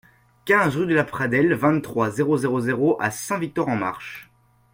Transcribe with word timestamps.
quinze 0.45 0.75
rue 0.77 0.87
de 0.87 0.95
La 0.95 1.03
Pradelle, 1.03 1.53
vingt-trois, 1.53 2.09
zéro 2.09 2.35
zéro 2.35 2.59
zéro 2.59 2.97
à 2.99 3.11
Saint-Victor-en-Marche 3.11 4.31